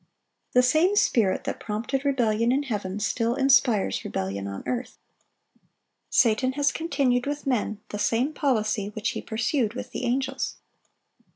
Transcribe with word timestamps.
The 0.53 0.63
same 0.63 0.95
spirit 0.95 1.43
that 1.43 1.59
prompted 1.59 2.03
rebellion 2.03 2.51
in 2.51 2.63
heaven, 2.63 2.99
still 2.99 3.35
inspires 3.35 4.03
rebellion 4.03 4.47
on 4.47 4.63
earth. 4.65 4.97
Satan 6.09 6.53
has 6.53 6.71
continued 6.71 7.27
with 7.27 7.45
men 7.45 7.79
the 7.89 7.99
same 7.99 8.33
policy 8.33 8.87
which 8.95 9.09
he 9.11 9.21
pursued 9.21 9.75
with 9.75 9.91
the 9.91 10.05
angels. 10.05 10.55